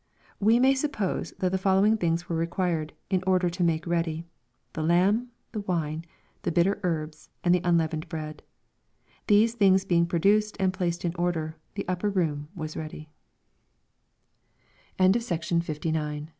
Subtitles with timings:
[0.49, 4.25] ]We may suppose that the fol lowing things were required, in order to make ready,—
[4.73, 6.05] the lamb, the wine,
[6.41, 8.41] the the bitter herts and the unleavened bread.
[9.27, 13.09] These tilings being procured and placed in order, the upper room wai ready.
[14.99, 16.23] LUKE, CHAP.